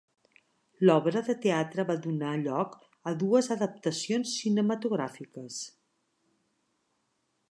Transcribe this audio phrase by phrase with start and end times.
[0.85, 2.73] L'obra de teatre va donar lloc
[3.11, 5.61] a dues adaptacions cinematogràfiques.